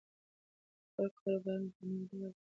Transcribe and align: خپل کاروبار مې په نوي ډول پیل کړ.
خپل 0.87 1.07
کاروبار 1.17 1.57
مې 1.63 1.69
په 1.75 1.81
نوي 1.87 2.03
ډول 2.09 2.19
پیل 2.21 2.31
کړ. 2.35 2.39